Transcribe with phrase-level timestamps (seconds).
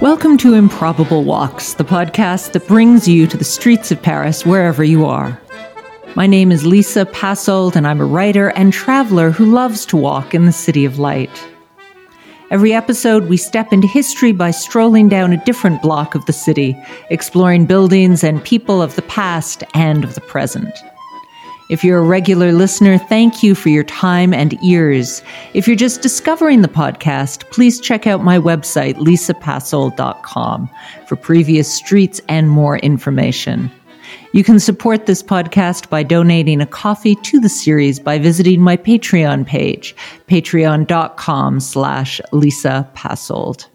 [0.00, 4.82] Welcome to Improbable Walks, the podcast that brings you to the streets of Paris wherever
[4.82, 5.38] you are.
[6.14, 10.34] My name is Lisa Passold, and I'm a writer and traveler who loves to walk
[10.34, 11.46] in the City of Light.
[12.50, 16.74] Every episode, we step into history by strolling down a different block of the city,
[17.10, 20.72] exploring buildings and people of the past and of the present.
[21.68, 25.22] If you're a regular listener, thank you for your time and ears.
[25.52, 30.70] If you're just discovering the podcast, please check out my website, lisapassold.com,
[31.06, 33.70] for previous streets and more information.
[34.32, 38.76] You can support this podcast by donating a coffee to the series by visiting my
[38.76, 39.96] Patreon page,
[40.28, 43.66] patreon.com slash Lisa Passold.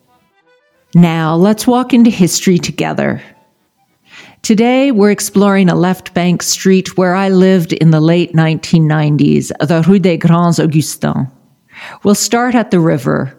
[0.93, 3.19] Now let's walk into history together.
[4.43, 9.81] Today, we're exploring a left bank street where I lived in the late 1990s, the
[9.87, 11.27] Rue des Grands Augustins.
[12.03, 13.35] We'll start at the river.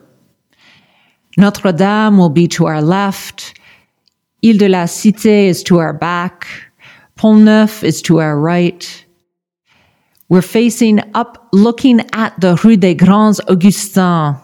[1.36, 3.58] Notre Dame will be to our left.
[4.42, 6.46] Ile de la Cité is to our back.
[7.24, 9.06] Pont Neuf is to our right.
[10.28, 14.36] We're facing up, looking at the Rue des Grands Augustins.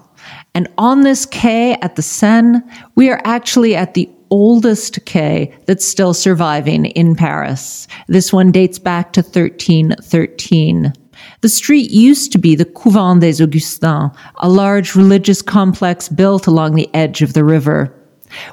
[0.55, 2.63] And on this quay at the Seine,
[2.95, 7.87] we are actually at the oldest quay that's still surviving in Paris.
[8.07, 10.95] This one dates back to 1313.
[11.43, 16.77] The street used to be the Couvent des Augustins, a large religious complex built along
[16.77, 17.95] the edge of the river.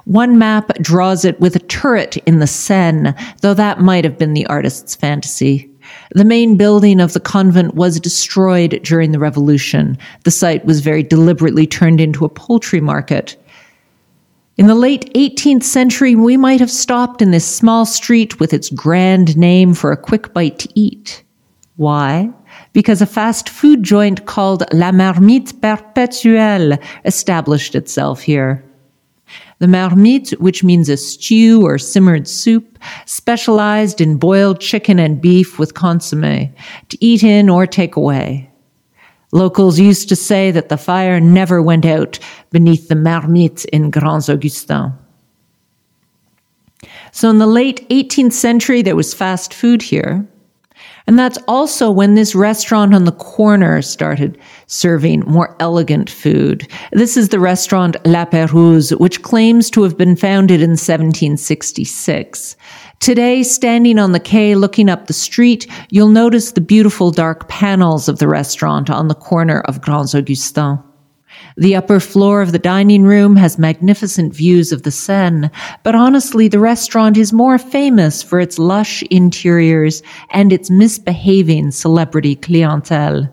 [0.06, 4.48] One map draws it with turret in the Seine, though that might have been the
[4.48, 5.70] artist's fantasy.
[6.16, 9.96] The main building of the convent was destroyed during the revolution.
[10.24, 13.38] The site was very deliberately turned into a poultry market.
[14.58, 18.72] In the late 18th century, we might have stopped in this small street with its
[18.72, 21.24] grand name for a quick bite to eat.
[21.76, 22.32] Why?
[22.74, 28.67] Because a fast food joint called La Marmite Perpétuelle established itself here.
[29.60, 35.58] The marmite, which means a stew or simmered soup, specialized in boiled chicken and beef
[35.58, 36.54] with consomme,
[36.90, 38.50] to eat in or take away.
[39.32, 42.20] Locals used to say that the fire never went out
[42.52, 44.94] beneath the marmite in Grands Augustins.
[47.12, 50.28] So in the late 18th century, there was fast food here.
[51.08, 54.38] And that's also when this restaurant on the corner started
[54.68, 56.68] serving more elegant food.
[56.92, 62.58] This is the restaurant La Pérouse, which claims to have been founded in 1766.
[63.00, 68.10] Today, standing on the quay looking up the street, you'll notice the beautiful dark panels
[68.10, 70.80] of the restaurant on the corner of Grands Augustins.
[71.60, 75.50] The upper floor of the dining room has magnificent views of the Seine,
[75.82, 82.36] but honestly, the restaurant is more famous for its lush interiors and its misbehaving celebrity
[82.36, 83.28] clientele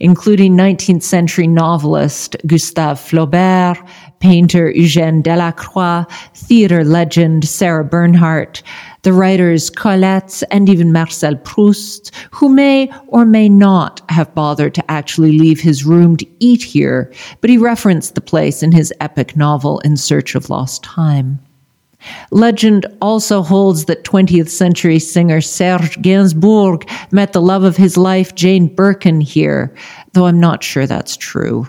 [0.00, 3.78] including 19th century novelist Gustave Flaubert,
[4.20, 6.04] painter Eugène Delacroix,
[6.34, 8.62] theater legend Sarah Bernhardt,
[9.02, 14.90] the writers Colette and even Marcel Proust, who may or may not have bothered to
[14.90, 19.36] actually leave his room to eat here, but he referenced the place in his epic
[19.36, 21.38] novel In Search of Lost Time.
[22.30, 28.34] Legend also holds that 20th century singer Serge Gainsbourg met the love of his life,
[28.34, 29.74] Jane Birkin, here,
[30.12, 31.68] though I'm not sure that's true.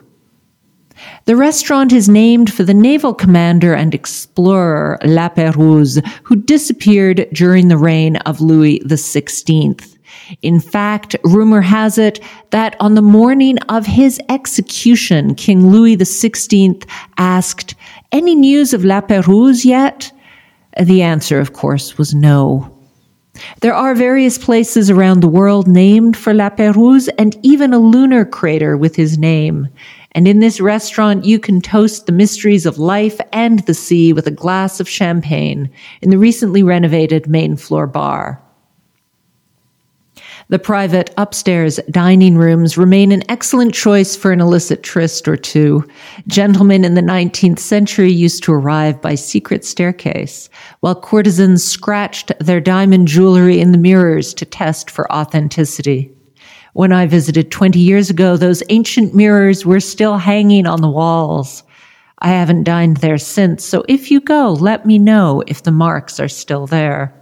[1.26, 7.68] The restaurant is named for the naval commander and explorer La Pérouse, who disappeared during
[7.68, 9.98] the reign of Louis XVI.
[10.44, 12.20] In fact, rumor has it
[12.52, 16.88] that on the morning of his execution, King Louis XVI
[17.18, 17.74] asked,
[18.12, 20.12] Any news of La Pérouse yet?
[20.80, 22.72] The answer, of course, was no.
[23.62, 28.26] There are various places around the world named for La Pérouse and even a lunar
[28.26, 29.68] crater with his name.
[30.16, 34.26] And in this restaurant, you can toast the mysteries of life and the sea with
[34.26, 35.70] a glass of champagne
[36.02, 38.42] in the recently renovated main floor bar.
[40.48, 45.86] The private upstairs dining rooms remain an excellent choice for an illicit tryst or two.
[46.28, 50.50] Gentlemen in the 19th century used to arrive by secret staircase,
[50.80, 56.15] while courtesans scratched their diamond jewelry in the mirrors to test for authenticity.
[56.76, 61.64] When I visited 20 years ago, those ancient mirrors were still hanging on the walls.
[62.20, 66.20] I haven't dined there since, so if you go, let me know if the marks
[66.20, 67.16] are still there.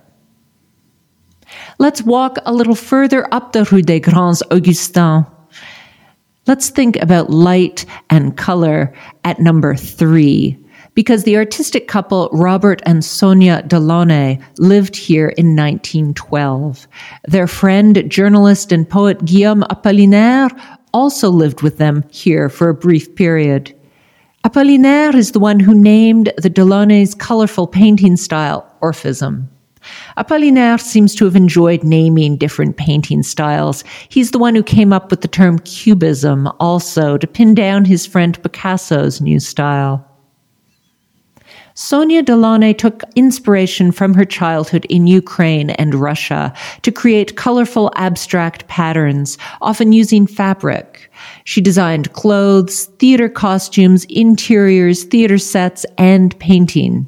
[1.78, 5.28] Let's walk a little further up the Rue des Grands Augustins.
[6.48, 8.92] Let's think about light and color
[9.24, 10.63] at number three.
[10.94, 16.88] Because the artistic couple Robert and Sonia Delaunay lived here in 1912.
[17.26, 20.50] Their friend, journalist, and poet Guillaume Apollinaire
[20.94, 23.76] also lived with them here for a brief period.
[24.46, 29.48] Apollinaire is the one who named the Delaunay's colorful painting style Orphism.
[30.18, 33.84] Apollinaire seems to have enjoyed naming different painting styles.
[34.10, 38.06] He's the one who came up with the term cubism also to pin down his
[38.06, 40.13] friend Picasso's new style.
[41.76, 46.54] Sonia Delaunay took inspiration from her childhood in Ukraine and Russia
[46.84, 51.12] to create colorful abstract patterns, often using fabric.
[51.46, 57.08] She designed clothes, theater costumes, interiors, theater sets, and painting.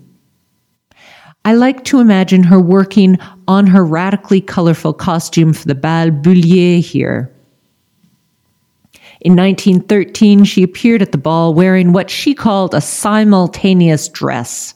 [1.44, 6.80] I like to imagine her working on her radically colorful costume for the Bal Bullier
[6.80, 7.35] here.
[9.26, 14.76] In 1913, she appeared at the ball wearing what she called a simultaneous dress.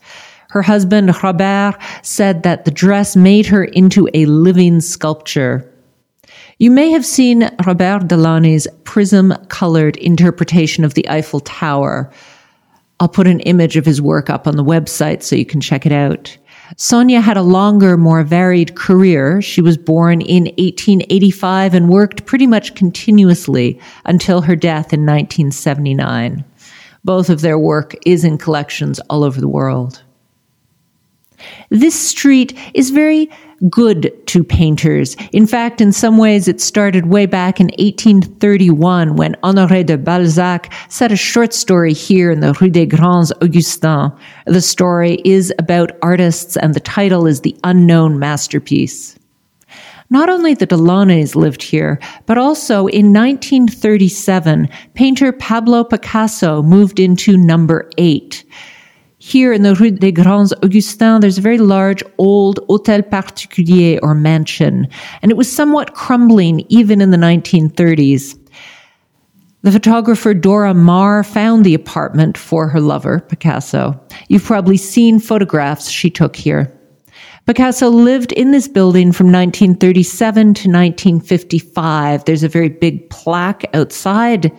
[0.49, 5.71] Her husband, Robert, said that the dress made her into a living sculpture.
[6.57, 12.11] You may have seen Robert Delaunay's prism colored interpretation of the Eiffel Tower.
[12.99, 15.85] I'll put an image of his work up on the website so you can check
[15.85, 16.35] it out.
[16.77, 19.41] Sonia had a longer, more varied career.
[19.41, 26.43] She was born in 1885 and worked pretty much continuously until her death in 1979.
[27.03, 30.03] Both of their work is in collections all over the world.
[31.69, 33.29] This street is very
[33.69, 35.15] good to painters.
[35.31, 40.73] In fact, in some ways, it started way back in 1831 when Honoré de Balzac
[40.89, 44.11] set a short story here in the Rue des Grands Augustins.
[44.45, 49.19] The story is about artists, and the title is The Unknown Masterpiece.
[50.09, 57.37] Not only the Delaunays lived here, but also in 1937, painter Pablo Picasso moved into
[57.37, 58.43] number eight.
[59.21, 64.15] Here in the Rue des Grands Augustins, there's a very large old Hôtel Particulier or
[64.15, 64.87] mansion,
[65.21, 68.39] and it was somewhat crumbling even in the 1930s.
[69.61, 73.99] The photographer Dora Maar found the apartment for her lover, Picasso.
[74.29, 76.73] You've probably seen photographs she took here.
[77.45, 82.23] Picasso lived in this building from 1937 to 1955.
[82.23, 84.49] There's a very big plaque outside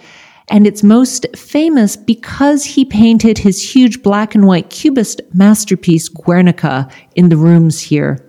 [0.51, 6.91] and it's most famous because he painted his huge black and white cubist masterpiece Guernica
[7.15, 8.27] in the rooms here.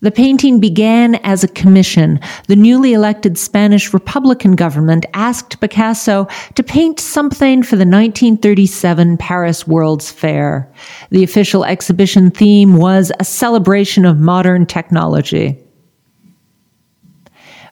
[0.00, 2.20] The painting began as a commission.
[2.46, 9.66] The newly elected Spanish Republican government asked Picasso to paint something for the 1937 Paris
[9.66, 10.72] World's Fair.
[11.10, 15.58] The official exhibition theme was a celebration of modern technology.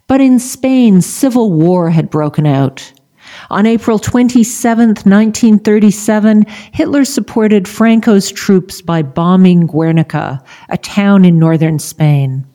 [0.08, 2.92] But in Spain, civil war had broken out.
[3.50, 11.78] On April 27, 1937, Hitler supported Franco's troops by bombing Guernica, a town in northern
[11.78, 12.46] Spain.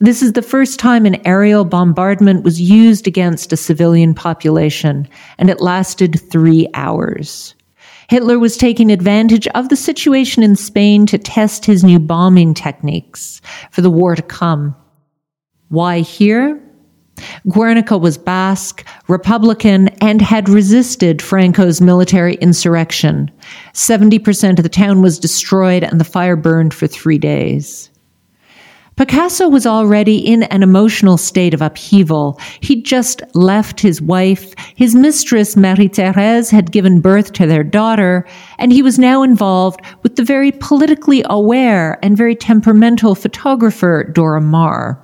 [0.00, 5.06] This is the first time an aerial bombardment was used against a civilian population,
[5.38, 7.54] and it lasted three hours.
[8.08, 13.40] Hitler was taking advantage of the situation in Spain to test his new bombing techniques
[13.70, 14.74] for the war to come.
[15.74, 16.60] Why here?
[17.48, 23.28] Guernica was Basque, Republican, and had resisted Franco's military insurrection.
[23.72, 27.90] 70% of the town was destroyed and the fire burned for three days.
[28.94, 32.38] Picasso was already in an emotional state of upheaval.
[32.60, 34.54] He'd just left his wife.
[34.76, 38.24] His mistress, Marie Therese, had given birth to their daughter,
[38.60, 44.40] and he was now involved with the very politically aware and very temperamental photographer, Dora
[44.40, 45.03] Maar.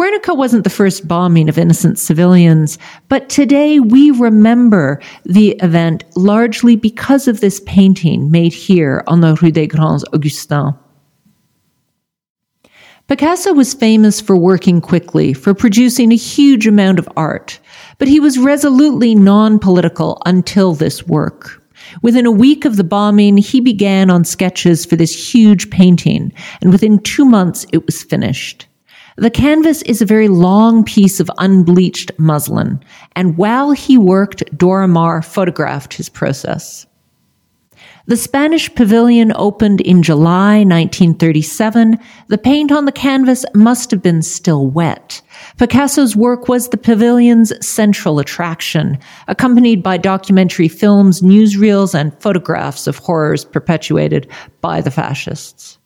[0.00, 2.78] Guernica wasn't the first bombing of innocent civilians,
[3.10, 9.34] but today we remember the event largely because of this painting made here on the
[9.42, 10.72] Rue des Grands Augustins.
[13.08, 17.60] Picasso was famous for working quickly, for producing a huge amount of art,
[17.98, 21.62] but he was resolutely non-political until this work.
[22.00, 26.72] Within a week of the bombing, he began on sketches for this huge painting, and
[26.72, 28.66] within two months it was finished.
[29.20, 32.80] The canvas is a very long piece of unbleached muslin,
[33.14, 36.86] and while he worked, Dora Maar photographed his process.
[38.06, 41.98] The Spanish pavilion opened in July 1937.
[42.28, 45.20] The paint on the canvas must have been still wet.
[45.58, 48.98] Picasso's work was the pavilion's central attraction,
[49.28, 54.30] accompanied by documentary films, newsreels, and photographs of horrors perpetuated
[54.62, 55.76] by the fascists.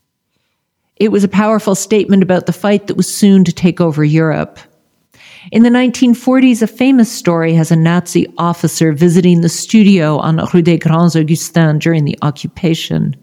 [0.96, 4.58] It was a powerful statement about the fight that was soon to take over Europe.
[5.50, 10.62] In the 1940s, a famous story has a Nazi officer visiting the studio on Rue
[10.62, 13.16] des Grands Augustins during the occupation.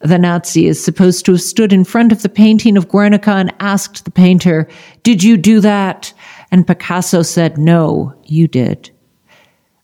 [0.00, 3.54] The Nazi is supposed to have stood in front of the painting of Guernica and
[3.60, 4.68] asked the painter,
[5.02, 6.12] Did you do that?
[6.50, 8.90] And Picasso said, No, you did.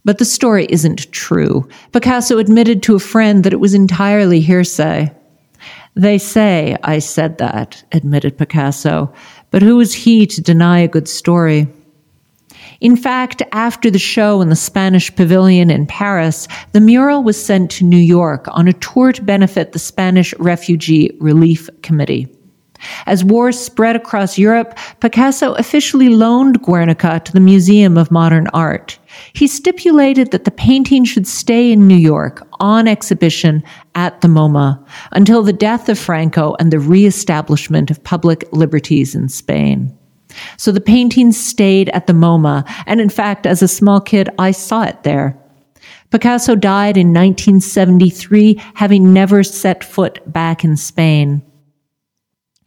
[0.04, 1.68] But the story isn't true.
[1.92, 5.12] Picasso admitted to a friend that it was entirely hearsay.
[5.98, 9.12] They say I said that, admitted Picasso,
[9.50, 11.66] but who is he to deny a good story?
[12.80, 17.72] In fact, after the show in the Spanish Pavilion in Paris, the mural was sent
[17.72, 22.28] to New York on a tour to benefit the Spanish Refugee Relief Committee.
[23.06, 28.98] As wars spread across Europe, Picasso officially loaned Guernica to the Museum of Modern Art.
[29.32, 33.62] He stipulated that the painting should stay in New York on exhibition
[33.94, 39.28] at the MoMA until the death of Franco and the reestablishment of public liberties in
[39.28, 39.96] Spain.
[40.56, 44.50] So the painting stayed at the MoMA, and in fact, as a small kid, I
[44.50, 45.36] saw it there.
[46.10, 51.42] Picasso died in 1973, having never set foot back in Spain.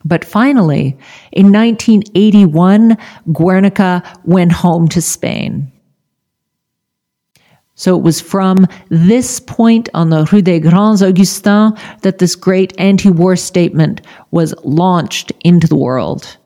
[0.05, 0.97] But finally,
[1.31, 2.97] in 1981,
[3.31, 5.71] Guernica went home to Spain.
[7.75, 12.73] So it was from this point on the Rue des Grands Augustins that this great
[12.77, 16.37] anti war statement was launched into the world.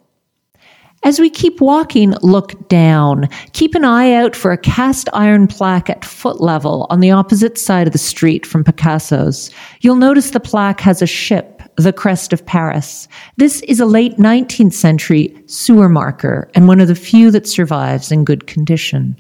[1.04, 3.30] As we keep walking, look down.
[3.54, 7.60] Keep an eye out for a cast iron plaque at foot level on the opposite
[7.60, 9.52] side of the street from Picasso's.
[9.82, 13.08] You'll notice the plaque has a ship, the crest of Paris.
[13.38, 18.12] This is a late 19th century sewer marker and one of the few that survives
[18.12, 19.16] in good condition.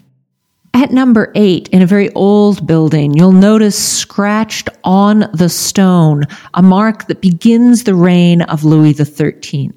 [0.73, 6.61] At number eight, in a very old building, you'll notice scratched on the stone a
[6.61, 9.71] mark that begins the reign of Louis XIII.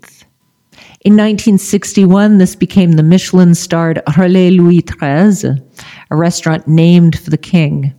[1.02, 5.62] In 1961, this became the Michelin starred Relais Louis XIII,
[6.10, 7.94] a restaurant named for the king.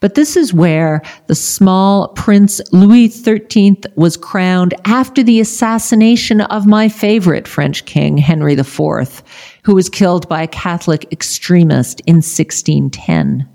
[0.00, 6.66] But this is where the small Prince Louis XIII was crowned after the assassination of
[6.66, 9.22] my favorite French king, Henry IV,
[9.64, 13.48] who was killed by a Catholic extremist in 1610.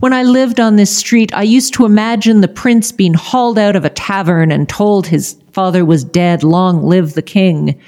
[0.00, 3.76] When I lived on this street, I used to imagine the prince being hauled out
[3.76, 7.80] of a tavern and told his father was dead, long live the king.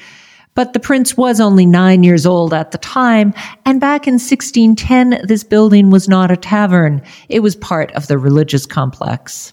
[0.54, 3.34] But the prince was only nine years old at the time,
[3.64, 7.02] and back in 1610, this building was not a tavern.
[7.28, 9.52] It was part of the religious complex.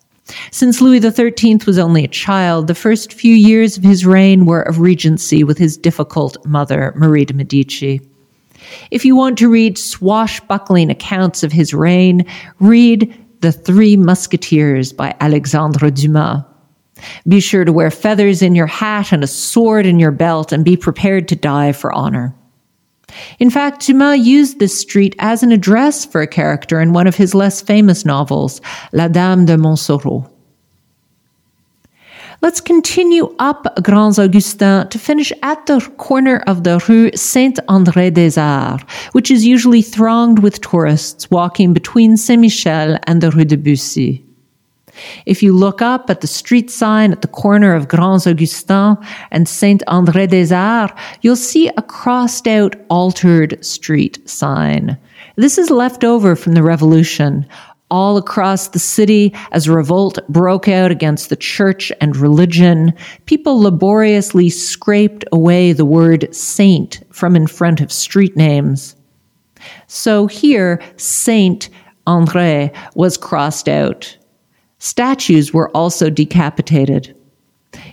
[0.52, 4.62] Since Louis XIII was only a child, the first few years of his reign were
[4.62, 8.00] of regency with his difficult mother, Marie de' Medici.
[8.92, 12.26] If you want to read swashbuckling accounts of his reign,
[12.60, 16.44] read The Three Musketeers by Alexandre Dumas.
[17.28, 20.66] Be sure to wear feathers in your hat and a sword in your belt and
[20.66, 22.34] be prepared to die for honor.
[23.40, 27.16] In fact, Dumas used this street as an address for a character in one of
[27.16, 28.62] his less famous novels,
[28.94, 30.30] La Dame de Montsoreau.
[32.42, 38.12] Let's continue up Grands Augustins to finish at the corner of the Rue Saint André
[38.12, 43.46] des Arts, which is usually thronged with tourists walking between Saint Michel and the Rue
[43.46, 44.24] de Buci.
[45.26, 48.98] If you look up at the street sign at the corner of Grands Augustins
[49.32, 54.98] and Saint André des Arts, you'll see a crossed out altered street sign.
[55.36, 57.46] This is left over from the revolution.
[57.90, 62.94] All across the city, as revolt broke out against the church and religion,
[63.26, 68.96] people laboriously scraped away the word saint from in front of street names.
[69.88, 71.70] So here, Saint
[72.08, 74.18] André was crossed out.
[74.82, 77.16] Statues were also decapitated.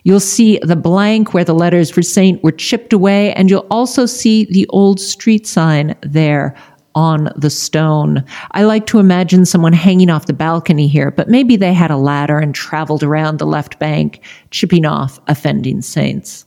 [0.05, 4.07] You'll see the blank where the letters for saint were chipped away, and you'll also
[4.07, 6.57] see the old street sign there
[6.95, 8.25] on the stone.
[8.53, 11.99] I like to imagine someone hanging off the balcony here, but maybe they had a
[11.99, 16.47] ladder and traveled around the left bank, chipping off offending saints.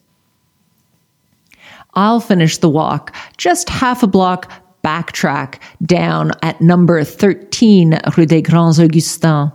[1.93, 4.51] I'll finish the walk just half a block
[4.83, 9.51] backtrack down at number 13 Rue des Grands Augustins.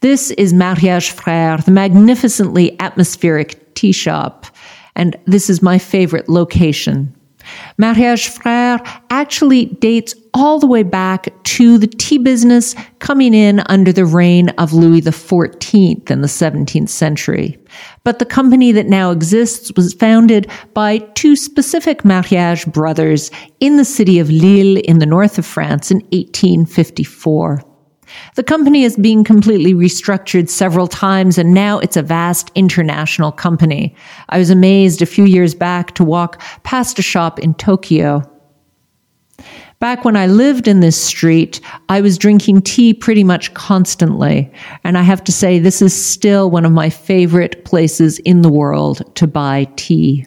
[0.00, 4.46] This is Mariage Frères, the magnificently atmospheric tea shop,
[4.94, 7.14] and this is my favorite location.
[7.78, 13.92] Mariage Frères actually dates all the way back to the tea business coming in under
[13.92, 17.58] the reign of Louis XIV in the 17th century.
[18.04, 23.84] But the company that now exists was founded by two specific mariage brothers in the
[23.84, 27.62] city of Lille in the north of France in 1854.
[28.34, 33.94] The company has been completely restructured several times and now it's a vast international company.
[34.28, 38.22] I was amazed a few years back to walk past a shop in Tokyo.
[39.78, 44.50] Back when I lived in this street, I was drinking tea pretty much constantly.
[44.84, 48.48] And I have to say, this is still one of my favorite places in the
[48.48, 50.26] world to buy tea.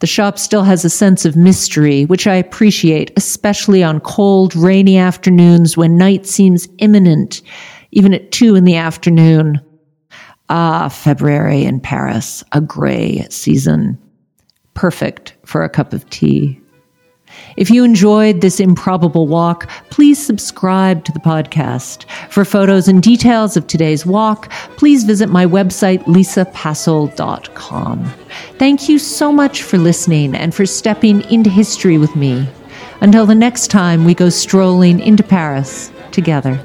[0.00, 4.98] The shop still has a sense of mystery, which I appreciate, especially on cold, rainy
[4.98, 7.40] afternoons when night seems imminent,
[7.92, 9.60] even at two in the afternoon.
[10.48, 13.98] Ah, February in Paris, a gray season.
[14.74, 16.60] Perfect for a cup of tea.
[17.56, 22.04] If you enjoyed this improbable walk, please subscribe to the podcast.
[22.30, 28.12] For photos and details of today's walk, please visit my website, lisapassold.com.
[28.58, 32.48] Thank you so much for listening and for stepping into history with me.
[33.00, 36.60] Until the next time we go strolling into Paris together.